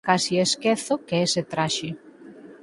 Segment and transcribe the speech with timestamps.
[0.07, 1.89] Case esquezo que ese traxe